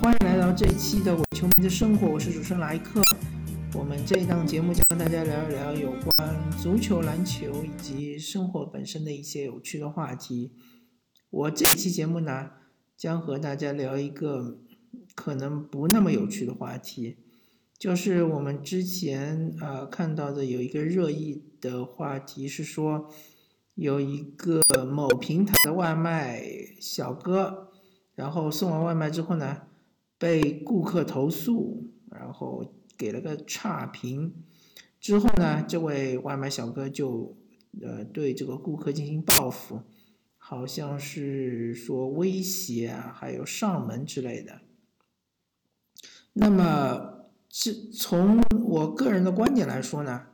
[0.00, 3.02] 欢迎来到这一期的伪球迷的生活，我是主持人莱克。
[3.74, 10.52] 我们这一档节目将跟大家聊一聊有关足球、篮球以及生活本身的一些有趣的话题。
[11.30, 12.50] 我这期节目呢，
[12.96, 14.60] 将和大家聊一个
[15.16, 17.16] 可能不那么有趣的话题，
[17.76, 23.10] 就是我们之前呃看到的有一个热议的话题是说，
[23.74, 26.44] 有一个某平台的外卖
[26.80, 27.64] 小哥。
[28.14, 29.58] 然后送完外卖之后呢，
[30.18, 34.34] 被顾客投诉，然后给了个差评。
[35.00, 37.36] 之后呢，这位外卖小哥就
[37.80, 39.82] 呃对这个顾客进行报复，
[40.36, 44.60] 好像是说威胁啊，还有上门之类的。
[46.32, 50.26] 那么，是从我个人的观点来说呢，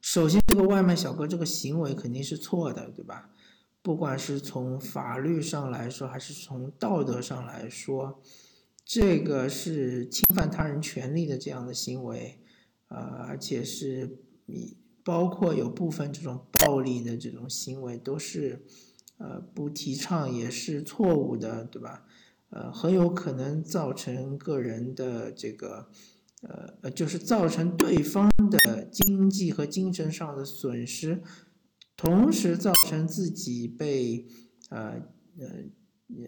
[0.00, 3.30] 首先这个外卖小哥这个行为肯定是错的，对吧？
[3.82, 8.22] 不管是从法律上来说，还是从道德上来说，
[8.84, 12.40] 这个是侵犯他人权利的这样的行为，
[12.88, 18.64] 啊，而且是你包括有部分这种暴力的这种行为，都是
[19.18, 22.06] 呃不提倡，也是错误的，对吧？
[22.50, 25.88] 呃，很有可能造成个人的这个
[26.42, 31.22] 呃呃，就是造成对方的经济和精神上的损失。
[31.96, 34.26] 同时造成自己被
[34.68, 35.00] 呃
[35.38, 35.46] 呃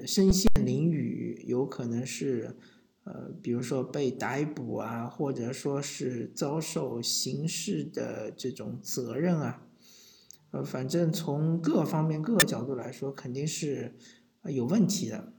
[0.06, 2.56] 身陷囹圄，有可能是
[3.05, 9.62] 呃比如说被逮捕啊，或者说是遭受刑事的这种责任啊，
[10.50, 13.97] 呃反正从各方面各个角度来说，肯定是
[14.44, 15.32] 有问题的。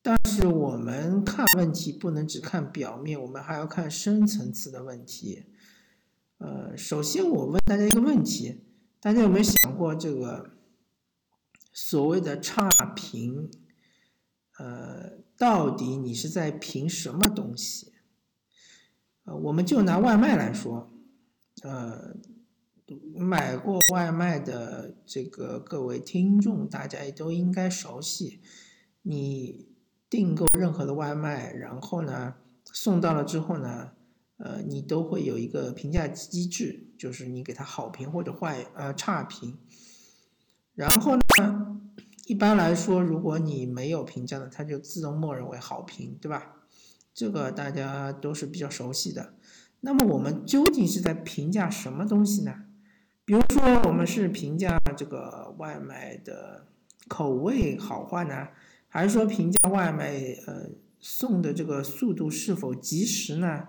[0.00, 5.44] 但是我们看问题不能只看表面，我们还要看深层次的问题。
[6.38, 8.60] 呃，首先我问大家一个问题。
[9.00, 10.50] 大家有没有想过这个
[11.80, 13.48] 所谓的差评？
[14.58, 17.92] 呃，到底你是在评什么东西？
[19.22, 20.90] 呃，我们就拿外卖来说，
[21.62, 22.16] 呃，
[23.14, 28.40] 买过外卖的这个各位听众，大家也都应该熟悉。
[29.02, 29.68] 你
[30.10, 32.34] 订购任何的外卖，然后呢，
[32.64, 33.92] 送到了之后呢？
[34.38, 39.58] 呃，你都会有一个评价机制，就是你给他好评或者坏呃差评。
[40.74, 41.22] 然后呢，
[42.26, 46.56] 一般来说，如果你没有评价的，它就自动默认为好评，对吧？
[47.14, 49.34] 这个大家都是比较熟悉的。
[49.80, 52.64] 那么我们究竟是在评价什么东西呢？
[53.24, 56.66] 比如说，我们是评价这个外卖的
[57.08, 58.48] 口味好坏呢，
[58.88, 63.68] 还是说评价外卖呃送的这个速度是否及时呢？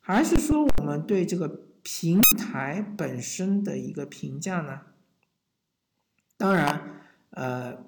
[0.00, 4.80] 还是说我们对这个平台本身的一个评价呢？
[6.40, 6.80] 当然，
[7.32, 7.84] 呃，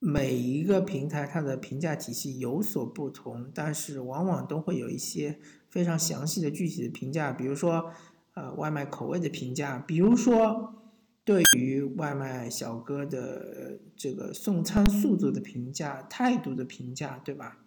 [0.00, 5.38] 每一个平台它的评价体系有所不同，但是往往都会有一些
[5.70, 7.92] 非常详细的具体的评价，比如说，
[8.34, 10.74] 呃，外卖口味的评价，比如说
[11.22, 17.58] 对于外卖小哥的这个送餐速度的评价、态度的评价，对吧？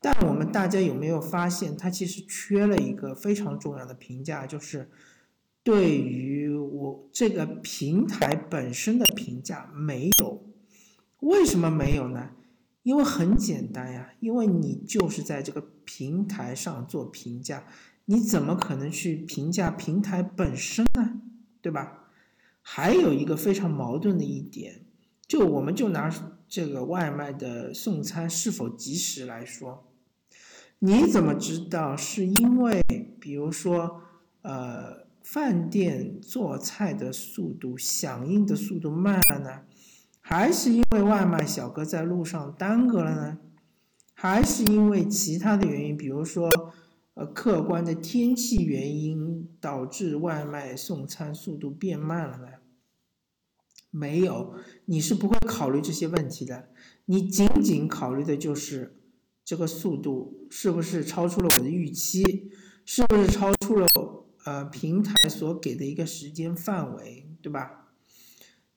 [0.00, 4.90] 但我们大家有没有发现，它其实缺了一个非常重要的评价，就是
[5.62, 10.44] 对于我这个平台本身的评价没有。
[11.20, 12.30] 为什么没有呢？
[12.84, 17.66] 因为很简单呀，因为你就是在这个平台上做评价，
[18.06, 21.20] 你怎么可能去评价平台本身呢？
[21.60, 22.04] 对吧？
[22.62, 24.86] 还有一个非常矛盾的一点，
[25.26, 26.08] 就我们就拿
[26.48, 29.84] 这个外卖的送餐是否及时来说。
[30.78, 32.80] 你怎么知道是因为，
[33.18, 34.02] 比如说，
[34.42, 39.64] 呃，饭店做菜的速度、响应的速度慢了呢？
[40.20, 43.38] 还是因为外卖小哥在路上耽搁了呢？
[44.14, 46.48] 还是因为其他的原因，比如说，
[47.12, 52.46] 呃，客观的天气原因导致外卖送餐速度变慢了呢？
[53.90, 54.54] 没有，
[54.86, 56.70] 你是不会考虑这些问题的，
[57.04, 58.94] 你仅仅考虑的就是。
[59.44, 62.50] 这个速度是不是超出了我的预期？
[62.86, 63.86] 是不是超出了
[64.48, 67.88] 呃平台所给的一个时间范围，对吧？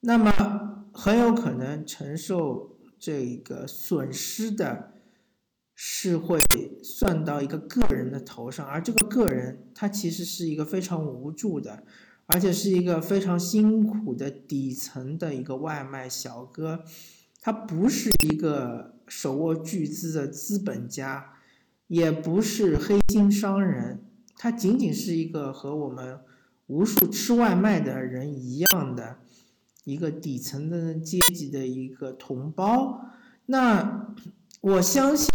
[0.01, 4.93] 那么很有可能承受这个损失的
[5.73, 6.39] 是会
[6.83, 11.83] 算到一个个人的头上，而这个个人他其实是一个非常无助的，
[12.25, 16.83] 而且是一个非常辛苦的底层的一个外卖小哥，
[17.39, 18.99] 他不是一个。
[19.11, 21.33] 手握巨资的资本家，
[21.87, 24.05] 也不是黑心商人，
[24.41, 26.19] 他仅仅是一个和我们
[26.65, 29.19] 无数吃外卖的人一样的
[29.83, 33.05] 一个底层的阶级的一个同胞。
[33.45, 34.15] 那
[34.61, 35.29] 我相信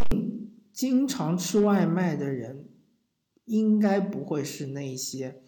[0.73, 2.65] 经常吃外卖的人，
[3.45, 5.41] 应该不会是那些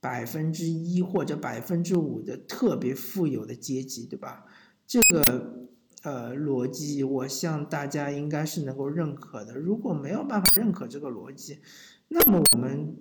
[0.00, 4.46] 百分之一或者百分之五的特别富有的阶级，对吧？
[4.86, 5.68] 这个
[6.04, 9.54] 呃逻辑，我想大家应该是能够认可的。
[9.54, 11.58] 如果没有办法认可这个逻辑，
[12.16, 12.96] 那么我们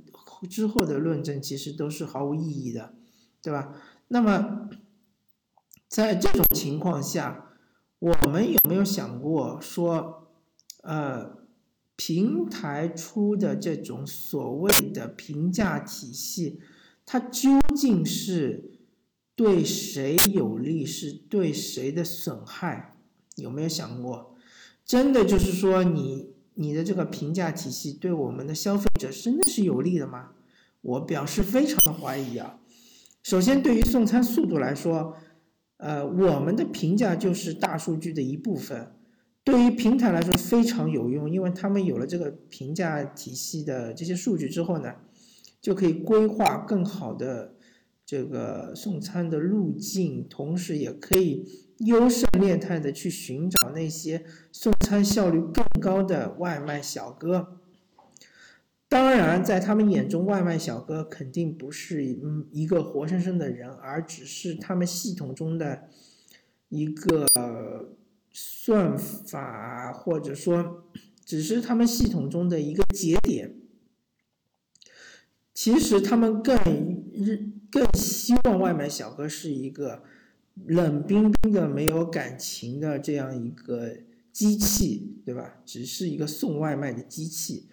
[0.49, 2.95] 之后的论证其实都是毫无意义的，
[3.43, 3.75] 对吧？
[4.07, 4.67] 那么
[5.87, 7.51] 在这种情况下，
[7.99, 10.29] 我们有没有想过说，
[10.81, 11.37] 呃，
[11.95, 16.59] 平台出的这种所谓的评价体系，
[17.05, 18.79] 它究竟是
[19.35, 22.97] 对谁有利，是对谁的损害？
[23.35, 24.35] 有没有想过？
[24.83, 26.32] 真的就是说你？
[26.55, 30.31] 你的这个评价体系对我们的消费者真的是有利的吗？
[30.81, 32.59] 我表示非常的怀疑啊。
[33.23, 35.15] 首先，对于送餐速度来说，
[35.77, 38.91] 呃，我们的评价就是大数据的一部分，
[39.43, 44.93] 对于平台来说非常有用，因为他们有了这个评价体系的这些数据之后呢，
[45.61, 47.55] 就可以规划更好的
[48.05, 51.63] 这个送餐的路径，同时也可以。
[51.79, 54.23] 优胜劣汰的去寻找那些
[54.53, 57.59] 送餐效率更高的外卖小哥。
[58.87, 65.89] 当然，在他们眼中，外卖小哥肯定不是嗯一个活生生的人，而只是他们系统中的
[66.69, 67.27] 一个
[68.29, 70.85] 算法，或者说，
[71.25, 73.55] 只是他们系统中的一个节点。
[75.53, 76.55] 其实，他们更
[77.73, 80.03] 更希望外卖小哥是一个。
[80.67, 83.97] 冷冰冰的、没有感情的这样一个
[84.31, 85.59] 机器，对吧？
[85.65, 87.67] 只是一个送外卖的机器，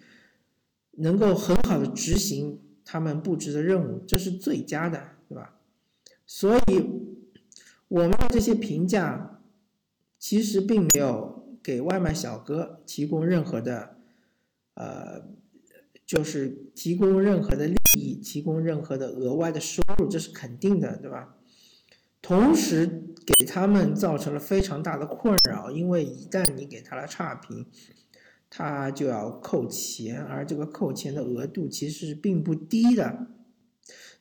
[0.93, 5.59] 能够很好的执行他们布置的任务，这是最佳的，对吧？
[6.27, 6.87] 所以，
[7.89, 9.43] 我们的这些评价
[10.19, 13.99] 其实并没有给外卖小哥提供任何的，
[14.73, 15.29] 呃，
[16.07, 21.37] 就是提供任何的利以，提供任何的额外的收入，这是肯定的，对吧？
[22.23, 22.87] 同时
[23.25, 27.67] 给他们造成了非常大的困扰，因为一旦你给他了差评，
[28.51, 33.27] 他就要扣钱，而这个扣钱的额度其实并不低的。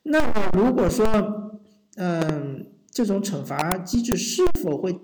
[0.04, 1.62] 那么如果说，
[1.98, 4.98] 嗯，这种惩罚机制是否会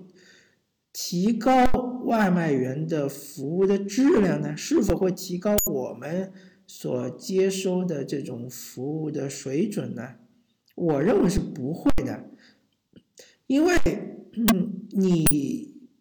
[0.92, 1.66] 提高
[2.06, 4.56] 外卖员的服务的质量呢？
[4.56, 6.32] 是否会提高我们
[6.66, 10.16] 所接收的这种服务的水准呢？
[10.74, 12.30] 我认为是不会的。
[13.46, 13.74] 因为，
[14.32, 15.24] 嗯，你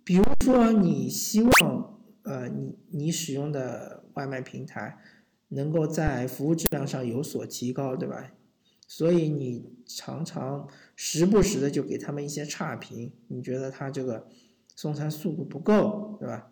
[0.03, 4.97] 比如说，你希望，呃，你你使用的外卖平台
[5.49, 8.33] 能够在服务质量上有所提高，对吧？
[8.87, 14.27] 所以你常常时不时的就给他们一些差评，你觉得他这个
[14.75, 16.51] 送餐速度不够，对吧？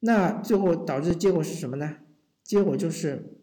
[0.00, 1.96] 那最后导致结果是什么呢？
[2.44, 3.37] 结果就是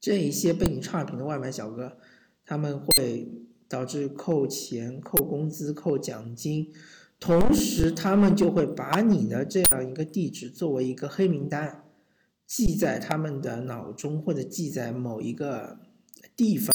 [0.00, 1.98] 这一些被你差评的外卖小哥，
[2.44, 3.44] 他们会。
[3.70, 6.72] 导致扣钱、扣工资、扣奖金，
[7.20, 11.84] 同时他们就会把你的这样一个地址作为一个黑名单，
[12.46, 15.80] 记在他们的脑中或者记在某一个
[16.34, 16.72] 地方，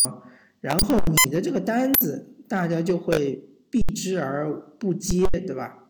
[0.62, 5.90] 然后你的这个单子大家就会避之而不接，对吧？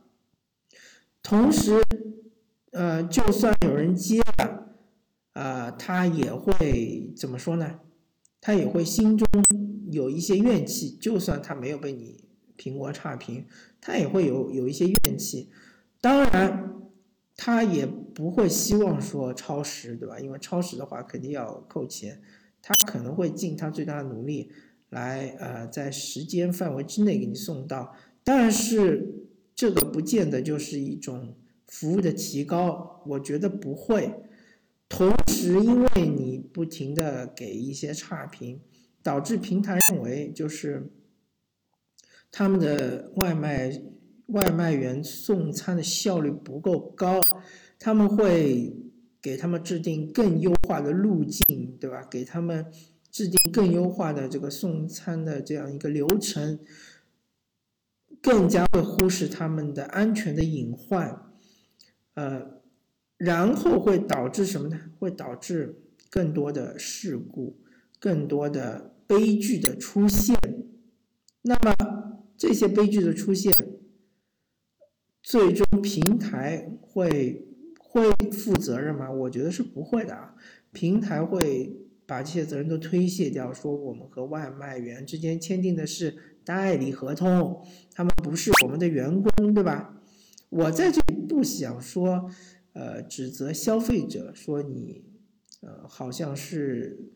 [1.21, 1.81] 同时，
[2.71, 4.62] 呃，就算有人接了，
[5.33, 7.79] 啊，他也会怎么说呢？
[8.41, 9.27] 他也会心中。
[9.91, 12.23] 有一些怨气，就算他没有被你
[12.57, 13.45] 苹果差评，
[13.79, 15.49] 他也会有有一些怨气。
[16.01, 16.81] 当然，
[17.37, 20.19] 他也不会希望说超时，对吧？
[20.19, 22.19] 因为超时的话肯定要扣钱。
[22.59, 24.49] 他可能会尽他最大的努力
[24.89, 29.13] 来呃在时间范围之内给你送到，但是
[29.53, 31.35] 这个不见得就是一种
[31.67, 34.11] 服务的提高，我觉得不会。
[34.93, 38.61] 同时，因为你不停的给一些差评。
[39.03, 40.89] 导致平台认为就是
[42.31, 43.69] 他们的外卖
[44.27, 47.19] 外卖员送餐的效率不够高，
[47.77, 48.73] 他们会
[49.21, 52.07] 给他们制定更优化的路径，对吧？
[52.09, 52.65] 给他们
[53.11, 56.57] 制定更优化的这个送餐的这样一个流程，
[58.21, 61.29] 更加会忽视他们的安全的隐患，
[62.13, 62.61] 呃，
[63.17, 64.79] 然后会导致什么呢？
[64.99, 67.59] 会导致更多的事故，
[67.99, 68.91] 更多的。
[69.05, 70.35] 悲剧的出现，
[71.43, 73.53] 那么这些悲剧的出现，
[75.21, 77.45] 最终平台会
[77.77, 79.11] 会负责任吗？
[79.11, 80.35] 我觉得是不会的啊。
[80.71, 81.75] 平台会
[82.07, 86.15] 把这些责任都推卸掉，说我们和外卖员之间签订的是
[86.45, 87.61] 代理合同，
[87.93, 90.01] 他们不是我们的员工，对吧？
[90.49, 92.29] 我在这里不想说，
[92.73, 95.03] 呃指责消费者说你
[95.61, 97.11] 呃好像是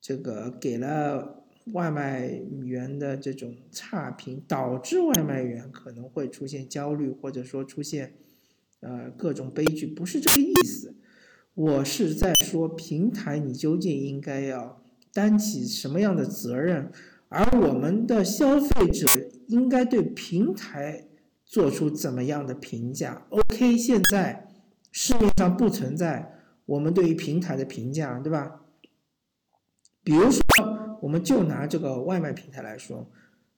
[0.00, 2.28] 这个给了外卖
[2.62, 8.14] 员的这种差评，导致外卖员可能会出现焦虑，或者说出现
[8.80, 10.96] 呃各种悲剧，不是这个意思。
[11.54, 14.82] 我是在说平台，你究竟应该要
[15.12, 16.90] 担起什么样的责任？
[17.28, 19.06] 而我们的消费者
[19.46, 21.08] 应该对平台
[21.44, 24.51] 做出怎么样的评价？OK，现在
[24.92, 28.60] 市面上不存在我们对于平台的评价，对吧？
[30.04, 30.40] 比如说，
[31.00, 33.10] 我们就拿这个外卖平台来说，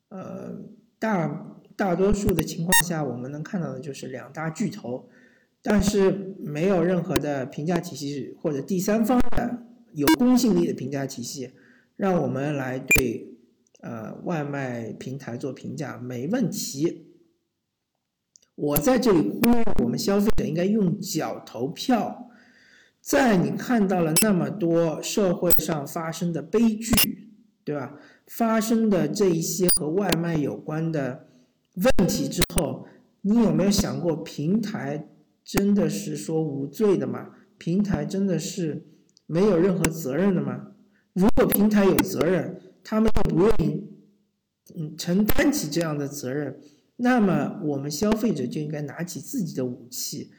[0.09, 0.59] 呃，
[0.99, 5.11] 大大多数的情况下，我们能看到的就是两大巨头，
[5.61, 11.53] 但是没有任何的评价体系或者第三方的有公信力的评价体系，
[11.97, 13.31] 让我们来对。
[13.81, 17.14] 呃，外卖平台做评价没问题。
[18.57, 22.31] 我在这里呼吁我们消费者应该用脚投票。
[23.01, 27.29] 在你看到了那么多社会上发生的悲剧，
[27.63, 27.95] 对吧？
[28.27, 31.27] 发生的这一些和外卖有关的
[31.75, 32.87] 问题之后，
[33.21, 35.07] 你有没有想过，平台
[35.45, 37.31] 真的是说无罪的吗？
[37.59, 38.87] 平台真的是
[39.27, 40.69] 没有任何责任的吗？
[41.13, 43.87] 如果平台有责任，他们又不愿意，
[44.75, 46.59] 嗯，承担起这样的责任，
[46.97, 50.31] 那么我们消费者就应该拿起自己的武器，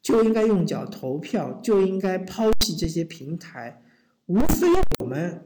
[0.00, 3.82] 就应该用脚投票，就应该抛弃这些平台。
[4.26, 4.66] 无非
[5.00, 5.44] 我们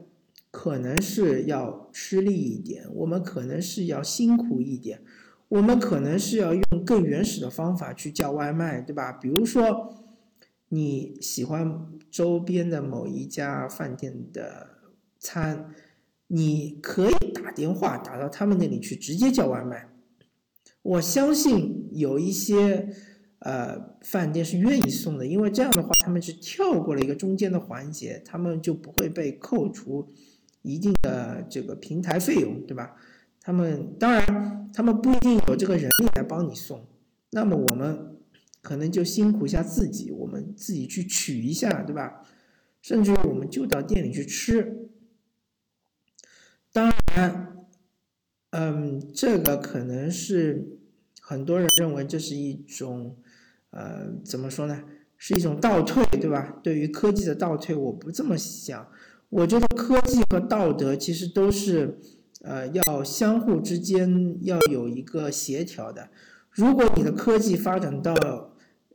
[0.49, 5.01] 可能是要吃力一点，我们可能是要辛苦一点，
[5.49, 9.11] 我们可能是要用更原始的方法去叫外卖，对吧？
[9.11, 9.95] 比如说
[10.69, 14.69] 你喜欢周边的某一家饭店的
[15.19, 15.73] 餐。
[16.33, 19.89] 你可以打电话打到他们那里去，直接叫外卖。
[20.81, 22.89] 我相信有一些
[23.39, 30.11] 呃饭店是愿意送的，因为这样的话他们是跳过了一个中间的环节，他们就不会被扣除
[30.61, 32.95] 一定的这个平台费用，对吧？
[33.41, 36.85] 他们当然他们不一定有这个人力来帮你送，
[37.31, 38.17] 那么我们
[38.61, 42.21] 可能就辛苦一下自己，我们自己去取一下，对吧？
[42.81, 44.89] 甚至于我们就到店里去吃。
[46.71, 47.60] 当然，
[48.51, 50.77] 嗯，这个可能是
[51.21, 53.17] 很多人认为这是一种，
[53.71, 54.83] 呃，怎么说呢？
[55.17, 56.59] 是一种倒退，对吧？
[56.63, 58.87] 对于科技的倒退，我不这么想。
[59.29, 61.99] 我觉得科技和道德其实都是，
[62.41, 66.09] 呃，要相互之间要有一个协调的。
[66.49, 68.13] 如果你的科技发展到，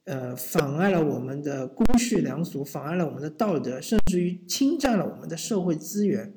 [0.05, 6.35] 呃，妨碍了我们的公序良俗，妨碍了我们的道德，甚至于侵占了我们的社会资源。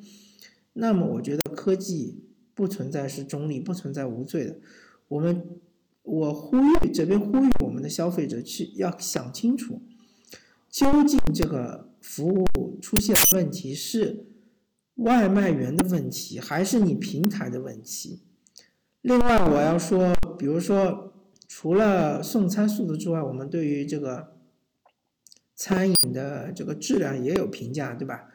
[0.73, 2.23] 那么，我觉得科技
[2.59, 4.57] 不存在是中立，不存在无罪的。
[5.07, 5.47] 我们，
[6.03, 9.81] 我呼吁这边呼吁我们的消费者去要想清楚，
[10.69, 12.45] 究竟这个服务
[12.81, 14.25] 出现的问题是
[14.95, 18.23] 外卖员的问题，还是你平台的问题？
[18.99, 21.13] 另外，我要说，比如说，
[21.47, 24.33] 除了送餐速度之外，我们对于这个
[25.55, 28.29] 餐饮的这个质量也有评价，对吧？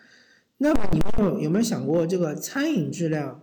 [0.56, 3.42] 那么你们有没有想过，这个餐饮质量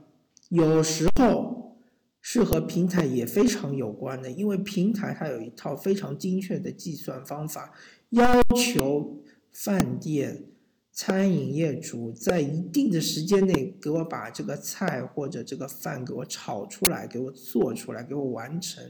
[0.52, 1.78] 有时候
[2.20, 7.74] 是和平台也非常有关的，因为平台它有一套非常精确的计算方法，
[8.10, 10.44] 要求饭店
[10.92, 18.84] 餐饮业主在一定的时间内给我把这个菜或者这个饭给我炒出来，给我做出来，给我完成。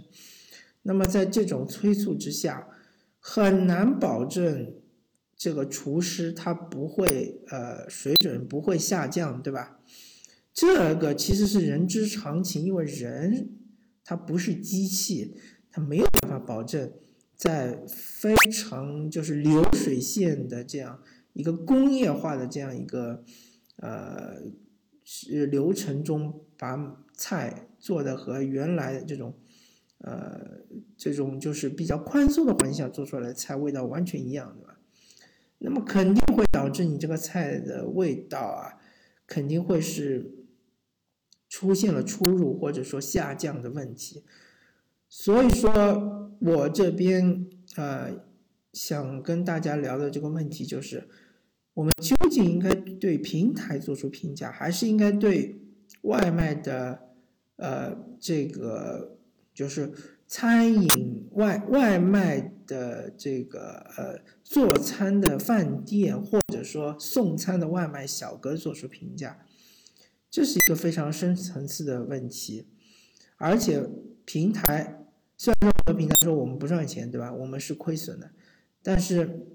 [0.82, 2.68] 那么在这种催促之下，
[3.20, 4.74] 很难保证。
[5.38, 9.80] 这个厨师他不会呃水准不会下降，对吧？
[10.54, 13.58] 这个其实是人之常情，因为人
[14.04, 15.36] 他不是机器，
[15.70, 16.92] 他没有办法保证
[17.36, 21.02] 在非常就是流水线的这样
[21.34, 23.24] 一个工业化的这样一个
[23.78, 24.42] 呃
[25.04, 29.34] 是流程中，把菜做的和原来的这种
[30.00, 30.62] 呃
[30.98, 34.78] 这种就是比较宽松的环境下做出来的菜味道完全一样，对吧？
[35.60, 38.78] 那么肯定会导致你这个菜的味道啊，
[39.26, 40.41] 肯定会是
[41.52, 44.24] 出现了出入或者说下降的问题。
[45.10, 48.24] 所以说我这边呃
[48.72, 51.10] 想跟大家聊的这个问题就是，
[51.74, 55.60] 我们究竟应该对平台做出评价，还是应该对
[56.04, 57.10] 外卖的
[57.58, 59.18] 呃这个
[59.54, 59.92] 就是
[60.28, 62.54] 餐饮外外卖？
[62.68, 69.40] 的这个呃，做餐的饭店或者说送餐的外卖小哥做出评价，
[70.32, 72.70] 这是一个非常深层次的问题。
[73.36, 73.88] 而且
[74.26, 75.06] 平台
[75.38, 77.34] 虽然说很多平台说我们不赚钱，对吧？
[77.34, 78.32] 我们是亏损的，
[78.82, 79.46] 但是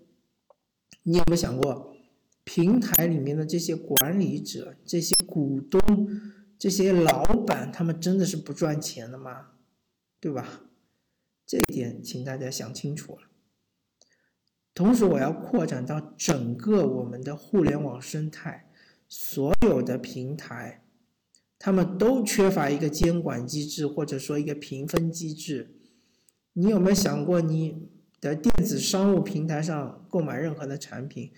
[1.02, 1.97] 你有没有想过，
[2.45, 5.80] 平台里面的这些管理者、这些股东、
[6.59, 9.52] 这些老板，他们真的是不赚钱的吗？
[10.21, 10.62] 对吧？
[11.47, 13.23] 这一点，请大家想清楚了。
[14.75, 18.65] 同时，我要扩展到整个我们的互联网生态，
[19.08, 20.82] 所有的平台。
[21.58, 25.75] 他们都缺乏一个监管机制，或者说一个评分机制。
[26.52, 27.88] 你有没有想过，你
[28.20, 31.32] 的电子商务平台上购买任何的产品，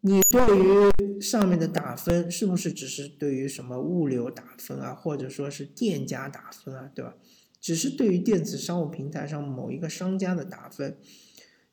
[0.00, 7.14] 你对于上面的打分，是不是只是对于什么物流打分啊，或者说是店家打分啊，对吧？
[7.60, 10.98] 只是对于电子商务平台上某一个商家的打分，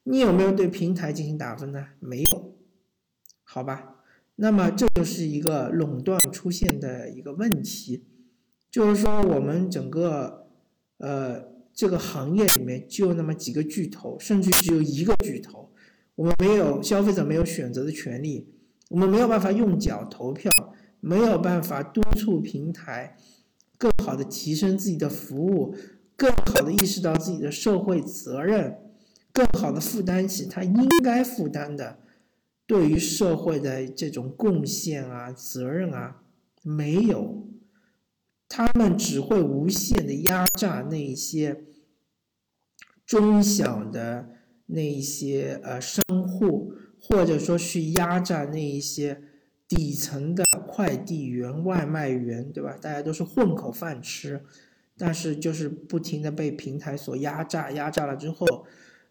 [0.04, 1.88] 你有没有对平台进行打分呢？
[2.00, 2.56] 没有，
[3.44, 4.03] 好吧。
[4.36, 8.04] 那么这就是一个垄断出现的一个问题，
[8.72, 10.48] 就是说我们整个
[10.98, 15.70] 呃这个行业里面就那么几个巨头，甚至只有一个巨头，
[16.16, 18.48] 我们没有消费者没有选择的权利，
[18.90, 20.50] 我们没有办法用脚投票，
[21.00, 23.16] 没有办法督促平台
[23.78, 25.76] 更好的提升自己的服务，
[26.16, 28.80] 更好的意识到自己的社会责任，
[29.32, 32.00] 更好的负担起他应该负担的。
[32.66, 36.24] 对于社会的这种贡献啊、责任啊，
[36.62, 37.46] 没有，
[38.48, 41.66] 他们只会无限的压榨那一些
[43.06, 44.30] 中小的
[44.68, 49.22] 那一些呃商户，或者说去压榨那一些
[49.68, 52.78] 底层的快递员、外卖员，对吧？
[52.82, 54.42] 大家都是混口饭吃，
[54.98, 58.66] 但是就是不停的被平台所压榨，压榨了之后，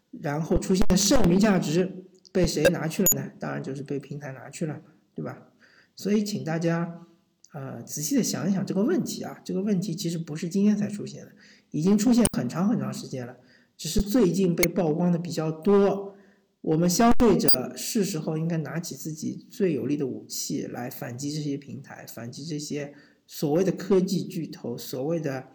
[0.09, 2.02] 然后出现剩余价值。
[2.33, 3.31] 被谁拿去了呢？
[3.39, 4.81] 当然就是被平台拿去了，
[5.13, 5.49] 对吧？
[5.95, 7.05] 所以请大家，
[7.53, 9.39] 呃，仔细的想一想这个问题啊。
[9.45, 11.31] 这个问题其实不是今天才出现的，
[11.69, 13.37] 已经出现很长很长时间了，
[13.77, 16.15] 只是最近被曝光的比较多。
[16.61, 22.95] 我们消费者是时候应该拿起自己最有力的武器来反击这些平台，反击这些
[23.27, 25.49] 所谓的科技巨头，所谓的，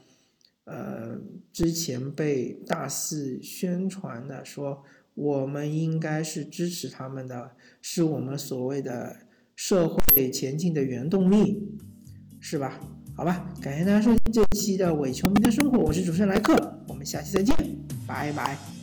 [0.62, 1.18] 呃，
[1.52, 4.84] 之前被大肆宣传的说。
[5.18, 7.50] 我们应该是支持他们的，
[7.82, 9.16] 是我们所谓的
[9.56, 11.60] 社会前进的原动力，
[12.38, 12.78] 是吧？
[13.16, 16.54] 好吧，感谢大家收听这期的伪球迷的生活，我是主持人莱克，
[16.86, 17.56] 我们下期再见，
[18.06, 18.77] 拜拜。